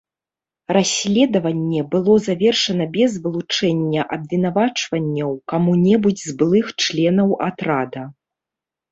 [0.75, 8.03] Расследаванне было завершана без вылучэння абвінавачванняў каму-небудзь з былых членаў атрада.